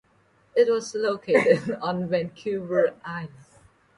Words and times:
It 0.55 0.67
was 0.67 0.95
located 0.95 1.77
on 1.79 2.07
Vancouver 2.07 2.95
Island. 3.05 3.35